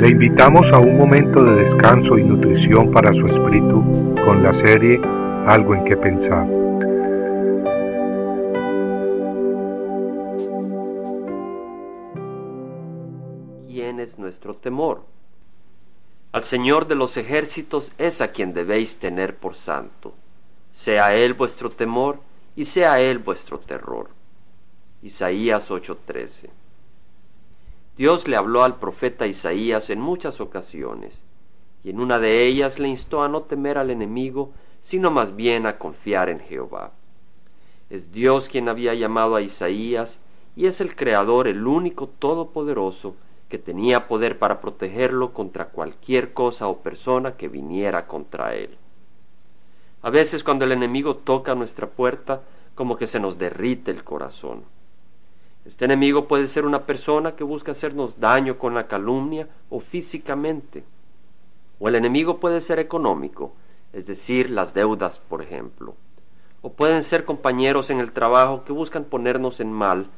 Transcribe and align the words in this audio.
Le 0.00 0.08
invitamos 0.08 0.72
a 0.72 0.78
un 0.78 0.96
momento 0.96 1.44
de 1.44 1.56
descanso 1.64 2.16
y 2.16 2.24
nutrición 2.24 2.90
para 2.90 3.12
su 3.12 3.26
espíritu 3.26 4.14
con 4.24 4.42
la 4.42 4.54
serie 4.54 4.98
Algo 5.46 5.74
en 5.74 5.84
que 5.84 5.94
pensar. 5.94 6.46
¿Quién 13.68 14.00
es 14.00 14.18
nuestro 14.18 14.56
temor? 14.56 15.04
Al 16.32 16.44
Señor 16.44 16.86
de 16.86 16.94
los 16.94 17.18
ejércitos 17.18 17.92
es 17.98 18.22
a 18.22 18.28
quien 18.28 18.54
debéis 18.54 18.96
tener 18.96 19.36
por 19.36 19.54
santo. 19.54 20.14
Sea 20.70 21.14
Él 21.14 21.34
vuestro 21.34 21.68
temor 21.68 22.20
y 22.56 22.64
sea 22.64 23.02
Él 23.02 23.18
vuestro 23.18 23.58
terror. 23.58 24.08
Isaías 25.02 25.70
8:13 25.70 26.59
Dios 27.96 28.28
le 28.28 28.36
habló 28.36 28.62
al 28.62 28.76
profeta 28.76 29.26
Isaías 29.26 29.90
en 29.90 30.00
muchas 30.00 30.40
ocasiones, 30.40 31.22
y 31.84 31.90
en 31.90 32.00
una 32.00 32.18
de 32.18 32.46
ellas 32.46 32.78
le 32.78 32.88
instó 32.88 33.22
a 33.22 33.28
no 33.28 33.42
temer 33.42 33.78
al 33.78 33.90
enemigo, 33.90 34.52
sino 34.80 35.10
más 35.10 35.36
bien 35.36 35.66
a 35.66 35.78
confiar 35.78 36.28
en 36.28 36.40
Jehová. 36.40 36.92
Es 37.90 38.12
Dios 38.12 38.48
quien 38.48 38.68
había 38.68 38.94
llamado 38.94 39.36
a 39.36 39.42
Isaías, 39.42 40.20
y 40.56 40.66
es 40.66 40.80
el 40.80 40.94
Creador, 40.94 41.48
el 41.48 41.66
único 41.66 42.06
Todopoderoso, 42.06 43.16
que 43.48 43.58
tenía 43.58 44.06
poder 44.06 44.38
para 44.38 44.60
protegerlo 44.60 45.32
contra 45.32 45.66
cualquier 45.66 46.32
cosa 46.32 46.68
o 46.68 46.78
persona 46.78 47.36
que 47.36 47.48
viniera 47.48 48.06
contra 48.06 48.54
él. 48.54 48.78
A 50.02 50.10
veces 50.10 50.44
cuando 50.44 50.64
el 50.64 50.72
enemigo 50.72 51.16
toca 51.16 51.54
nuestra 51.54 51.88
puerta, 51.88 52.42
como 52.74 52.96
que 52.96 53.06
se 53.06 53.20
nos 53.20 53.38
derrite 53.38 53.90
el 53.90 54.04
corazón. 54.04 54.62
Este 55.70 55.84
enemigo 55.84 56.26
puede 56.26 56.48
ser 56.48 56.66
una 56.66 56.84
persona 56.84 57.36
que 57.36 57.44
busca 57.44 57.70
hacernos 57.70 58.18
daño 58.18 58.58
con 58.58 58.74
la 58.74 58.88
calumnia 58.88 59.46
o 59.68 59.78
físicamente. 59.78 60.82
O 61.78 61.86
el 61.86 61.94
enemigo 61.94 62.40
puede 62.40 62.60
ser 62.60 62.80
económico, 62.80 63.52
es 63.92 64.04
decir, 64.04 64.50
las 64.50 64.74
deudas, 64.74 65.20
por 65.20 65.42
ejemplo. 65.42 65.94
O 66.60 66.72
pueden 66.72 67.04
ser 67.04 67.24
compañeros 67.24 67.88
en 67.90 68.00
el 68.00 68.10
trabajo 68.10 68.64
que 68.64 68.72
buscan 68.72 69.04
ponernos 69.04 69.60
en 69.60 69.70
mal, 69.70 70.08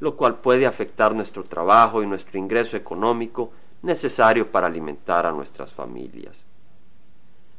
lo 0.00 0.16
cual 0.16 0.36
puede 0.36 0.64
afectar 0.64 1.14
nuestro 1.14 1.44
trabajo 1.44 2.02
y 2.02 2.06
nuestro 2.06 2.38
ingreso 2.38 2.78
económico 2.78 3.52
necesario 3.82 4.50
para 4.50 4.66
alimentar 4.66 5.26
a 5.26 5.32
nuestras 5.32 5.74
familias. 5.74 6.42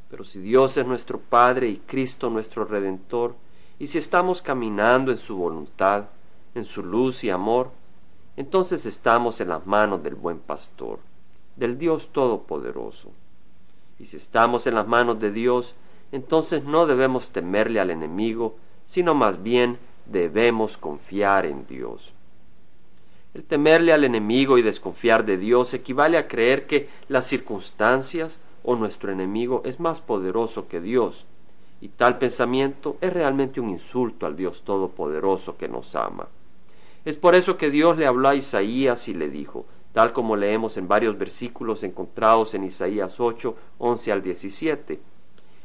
Pero 0.10 0.24
si 0.24 0.40
Dios 0.40 0.76
es 0.78 0.88
nuestro 0.88 1.20
Padre 1.20 1.68
y 1.68 1.78
Cristo 1.78 2.32
nuestro 2.32 2.66
Redentor, 2.66 3.36
y 3.78 3.86
si 3.86 4.00
estamos 4.00 4.42
caminando 4.42 5.12
en 5.12 5.18
su 5.20 5.38
voluntad, 5.38 6.06
en 6.56 6.66
su 6.66 6.84
luz 6.84 7.24
y 7.24 7.30
amor, 7.30 7.72
entonces 8.36 8.86
estamos 8.86 9.42
en 9.42 9.50
las 9.50 9.66
manos 9.66 10.04
del 10.04 10.16
buen 10.16 10.40
pastor, 10.40 11.00
del 11.56 11.78
Dios 11.78 12.10
Todopoderoso. 12.12 13.12
Y 14.00 14.06
si 14.06 14.18
estamos 14.18 14.66
en 14.66 14.76
las 14.76 14.88
manos 14.88 15.20
de 15.20 15.32
Dios, 15.32 15.76
entonces 16.12 16.64
no 16.64 16.86
debemos 16.86 17.30
temerle 17.30 17.80
al 17.80 17.92
enemigo, 17.92 18.56
sino 18.86 19.14
más 19.14 19.42
bien 19.42 19.78
debemos 20.06 20.78
confiar 20.78 21.46
en 21.46 21.66
Dios. 21.68 22.12
El 23.34 23.44
temerle 23.44 23.94
al 23.94 24.04
enemigo 24.04 24.58
y 24.58 24.62
desconfiar 24.62 25.26
de 25.26 25.38
Dios 25.38 25.74
equivale 25.74 26.18
a 26.18 26.28
creer 26.28 26.68
que 26.68 26.90
las 27.08 27.26
circunstancias 27.26 28.40
o 28.64 28.76
nuestro 28.76 29.12
enemigo 29.12 29.62
es 29.66 29.80
más 29.80 30.02
poderoso 30.02 30.68
que 30.68 30.80
Dios, 30.80 31.26
y 31.82 31.90
tal 31.90 32.18
pensamiento 32.18 32.98
es 33.02 33.12
realmente 33.12 33.60
un 33.60 33.70
insulto 33.70 34.26
al 34.26 34.38
Dios 34.38 34.64
Todopoderoso 34.64 35.58
que 35.58 35.68
nos 35.68 35.96
ama. 35.96 36.28
Es 37.06 37.18
por 37.18 37.36
eso 37.36 37.58
que 37.58 37.70
Dios 37.70 37.98
le 37.98 38.08
habló 38.08 38.30
a 38.30 38.36
Isaías 38.36 39.08
y 39.10 39.14
le 39.14 39.30
dijo, 39.30 39.66
tal 39.92 40.14
como 40.14 40.38
leemos 40.38 40.78
en 40.78 40.88
varios 40.88 41.18
versículos 41.18 41.84
encontrados 41.84 42.54
en 42.54 42.64
Isaías 42.64 43.20
8, 43.20 43.56
11 43.78 44.12
al 44.12 44.24
17. 44.24 45.00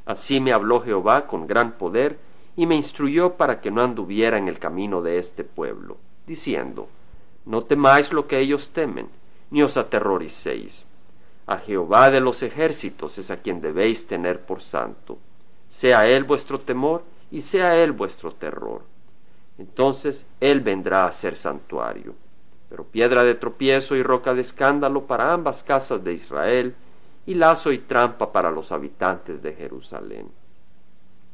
Así 0.04 0.40
me 0.40 0.52
habló 0.52 0.80
Jehová 0.80 1.26
con 1.26 1.46
gran 1.46 1.72
poder 1.72 2.18
y 2.56 2.66
me 2.66 2.74
instruyó 2.74 3.34
para 3.34 3.60
que 3.60 3.70
no 3.70 3.82
anduviera 3.82 4.36
en 4.36 4.48
el 4.48 4.58
camino 4.58 5.00
de 5.00 5.18
este 5.18 5.44
pueblo, 5.44 5.96
diciendo, 6.26 6.88
No 7.46 7.62
temáis 7.62 8.12
lo 8.12 8.26
que 8.26 8.40
ellos 8.40 8.70
temen, 8.70 9.08
ni 9.50 9.62
os 9.62 9.76
aterroricéis. 9.76 10.86
A 11.46 11.58
Jehová 11.58 12.10
de 12.10 12.20
los 12.20 12.42
ejércitos 12.42 13.16
es 13.16 13.30
a 13.30 13.36
quien 13.36 13.60
debéis 13.60 14.08
tener 14.08 14.40
por 14.40 14.60
santo. 14.60 15.18
Sea 15.68 16.08
él 16.08 16.24
vuestro 16.24 16.58
temor 16.58 17.04
y 17.30 17.42
sea 17.42 17.76
él 17.76 17.92
vuestro 17.92 18.32
terror 18.32 18.82
entonces 19.58 20.24
Él 20.40 20.60
vendrá 20.60 21.06
a 21.06 21.12
ser 21.12 21.36
santuario, 21.36 22.14
pero 22.68 22.84
piedra 22.84 23.24
de 23.24 23.34
tropiezo 23.34 23.96
y 23.96 24.02
roca 24.02 24.34
de 24.34 24.40
escándalo 24.40 25.06
para 25.06 25.32
ambas 25.32 25.62
casas 25.62 26.02
de 26.04 26.12
Israel, 26.12 26.74
y 27.26 27.34
lazo 27.34 27.72
y 27.72 27.78
trampa 27.78 28.32
para 28.32 28.50
los 28.50 28.72
habitantes 28.72 29.42
de 29.42 29.52
Jerusalén. 29.52 30.30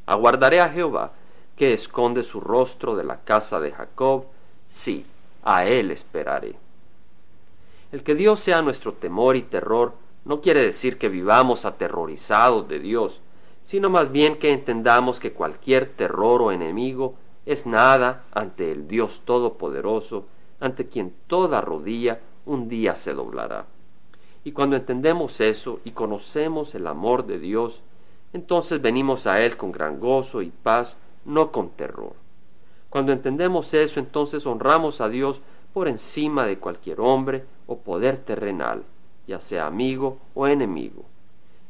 Aguardaré 0.06 0.60
a 0.60 0.68
Jehová, 0.68 1.12
que 1.56 1.72
esconde 1.72 2.24
su 2.24 2.40
rostro 2.40 2.96
de 2.96 3.04
la 3.04 3.20
casa 3.20 3.60
de 3.60 3.70
Jacob, 3.70 4.24
sí, 4.66 5.06
a 5.44 5.66
Él 5.66 5.92
esperaré. 5.92 6.56
El 7.92 8.02
que 8.02 8.16
Dios 8.16 8.40
sea 8.40 8.60
nuestro 8.60 8.94
temor 8.94 9.36
y 9.36 9.42
terror 9.42 9.92
no 10.24 10.40
quiere 10.40 10.62
decir 10.62 10.98
que 10.98 11.08
vivamos 11.08 11.64
aterrorizados 11.64 12.66
de 12.66 12.80
Dios, 12.80 13.20
sino 13.62 13.88
más 13.88 14.10
bien 14.10 14.38
que 14.38 14.52
entendamos 14.52 15.20
que 15.20 15.32
cualquier 15.32 15.90
terror 15.90 16.42
o 16.42 16.50
enemigo 16.50 17.14
es 17.46 17.66
nada 17.66 18.24
ante 18.32 18.72
el 18.72 18.88
Dios 18.88 19.22
Todopoderoso, 19.24 20.26
ante 20.60 20.86
quien 20.88 21.14
toda 21.26 21.60
rodilla 21.60 22.20
un 22.46 22.68
día 22.68 22.96
se 22.96 23.14
doblará. 23.14 23.66
Y 24.44 24.52
cuando 24.52 24.76
entendemos 24.76 25.40
eso 25.40 25.80
y 25.84 25.92
conocemos 25.92 26.74
el 26.74 26.86
amor 26.86 27.26
de 27.26 27.38
Dios, 27.38 27.80
entonces 28.32 28.82
venimos 28.82 29.26
a 29.26 29.40
Él 29.40 29.56
con 29.56 29.72
gran 29.72 30.00
gozo 30.00 30.42
y 30.42 30.50
paz, 30.50 30.96
no 31.24 31.50
con 31.50 31.70
terror. 31.70 32.14
Cuando 32.90 33.12
entendemos 33.12 33.74
eso, 33.74 34.00
entonces 34.00 34.46
honramos 34.46 35.00
a 35.00 35.08
Dios 35.08 35.40
por 35.72 35.88
encima 35.88 36.46
de 36.46 36.58
cualquier 36.58 37.00
hombre 37.00 37.44
o 37.66 37.78
poder 37.78 38.18
terrenal, 38.18 38.84
ya 39.26 39.40
sea 39.40 39.66
amigo 39.66 40.18
o 40.34 40.46
enemigo, 40.46 41.04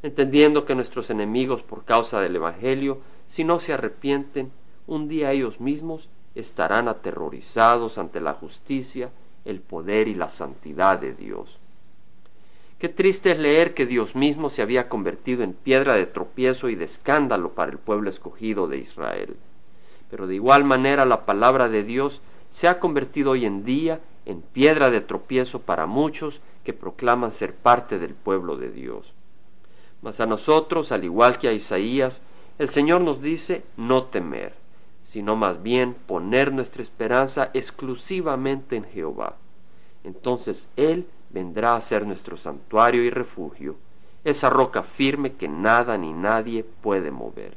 entendiendo 0.03 0.65
que 0.65 0.75
nuestros 0.75 1.11
enemigos 1.11 1.63
por 1.63 1.85
causa 1.85 2.21
del 2.21 2.37
Evangelio, 2.37 2.99
si 3.29 3.45
no 3.45 3.59
se 3.59 3.73
arrepienten, 3.73 4.53
un 4.87 5.09
día 5.09 5.33
ellos 5.33 5.61
mismos 5.61 6.09
estarán 6.35 6.89
aterrorizados 6.89 7.99
ante 7.99 8.21
la 8.21 8.35
justicia, 8.35 9.11
el 9.45 9.61
poder 9.61 10.09
y 10.09 10.15
la 10.15 10.31
santidad 10.31 10.99
de 10.99 11.15
Dios. 11.15 11.59
Qué 12.79 12.89
triste 12.89 13.31
es 13.33 13.39
leer 13.39 13.73
que 13.73 13.87
Dios 13.87 14.15
mismo 14.15 14.51
se 14.51 14.61
había 14.61 14.89
convertido 14.89 15.43
en 15.43 15.55
piedra 15.55 15.95
de 15.95 16.07
tropiezo 16.07 16.69
y 16.69 16.75
de 16.75 16.85
escándalo 16.85 17.51
para 17.51 17.73
el 17.73 17.79
pueblo 17.79 18.11
escogido 18.11 18.67
de 18.67 18.79
Israel. 18.79 19.37
Pero 20.11 20.27
de 20.27 20.35
igual 20.35 20.65
manera 20.65 21.05
la 21.05 21.25
palabra 21.25 21.69
de 21.69 21.83
Dios 21.83 22.21
se 22.51 22.69
ha 22.69 22.81
convertido 22.81 23.33
hoy 23.33 23.47
en 23.47 23.65
día 23.65 24.01
en 24.27 24.43
piedra 24.43 24.91
de 24.91 25.01
tropiezo 25.01 25.61
para 25.61 25.87
muchos 25.87 26.41
que 26.63 26.73
proclaman 26.73 27.33
ser 27.33 27.55
parte 27.55 27.99
del 27.99 28.15
pueblo 28.15 28.57
de 28.57 28.71
Dios. 28.71 29.13
Mas 30.03 30.21
a 30.21 30.27
nosotros, 30.27 30.93
al 30.93 31.05
igual 31.05 31.39
que 31.39 31.49
a 31.49 31.53
Isaías, 31.53 32.21
el 32.59 32.69
Señor 32.69 33.01
nos 33.01 33.23
dice 33.23 33.65
no 33.77 34.05
temer 34.05 34.64
sino 35.05 35.37
más 35.37 35.63
bien 35.63 35.95
poner 35.95 36.53
nuestra 36.53 36.83
esperanza 36.83 37.51
exclusivamente 37.55 38.75
en 38.75 38.85
Jehová. 38.85 39.37
Entonces 40.03 40.69
Él 40.77 41.07
vendrá 41.31 41.77
a 41.77 41.81
ser 41.81 42.07
nuestro 42.07 42.37
santuario 42.37 43.05
y 43.05 43.11
refugio, 43.11 43.77
esa 44.25 44.49
roca 44.49 44.83
firme 44.83 45.35
que 45.35 45.47
nada 45.47 45.99
ni 45.99 46.13
nadie 46.13 46.65
puede 46.65 47.11
mover. 47.11 47.55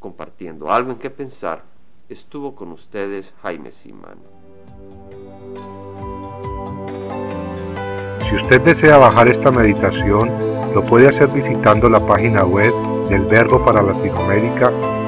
Compartiendo 0.00 0.72
algo 0.72 0.90
en 0.90 0.98
que 0.98 1.10
pensar, 1.10 1.62
estuvo 2.08 2.54
con 2.54 2.72
ustedes 2.72 3.32
Jaime 3.42 3.70
Simán. 3.70 4.18
Si 8.28 8.36
usted 8.36 8.60
desea 8.62 8.98
bajar 8.98 9.28
esta 9.28 9.50
meditación, 9.50 10.30
lo 10.74 10.84
puede 10.84 11.08
hacer 11.08 11.28
visitando 11.32 11.88
la 11.88 12.04
página 12.04 12.44
web 12.44 12.72
del 13.08 13.24
Verbo 13.26 13.64
para 13.64 13.82
Latinoamérica 13.82 14.99